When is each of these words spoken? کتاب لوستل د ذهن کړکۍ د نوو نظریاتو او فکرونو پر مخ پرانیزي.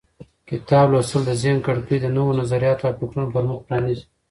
کتاب 0.49 0.85
لوستل 0.91 1.21
د 1.25 1.31
ذهن 1.41 1.57
کړکۍ 1.65 1.97
د 2.01 2.05
نوو 2.15 2.37
نظریاتو 2.41 2.83
او 2.89 2.93
فکرونو 2.99 3.27
پر 3.33 3.43
مخ 3.49 3.59
پرانیزي. 3.67 4.05